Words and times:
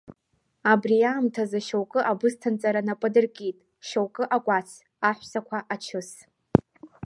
Абри 0.71 0.97
аамҭазы 1.11 1.59
шьоукы 1.67 1.99
абысҭанҵара 2.11 2.81
нап 2.87 3.01
адыркит, 3.07 3.57
шьоукы 3.87 4.23
акәац, 4.35 4.69
аҳәсақәа 5.07 5.57
ачыс! 5.73 6.09